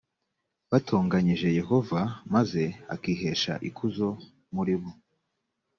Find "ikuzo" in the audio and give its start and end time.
3.69-4.09